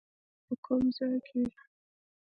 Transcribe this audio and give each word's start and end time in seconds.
په 0.45 0.53
کوم 0.65 0.83
ځای 0.97 1.15
کې؟ 1.27 1.41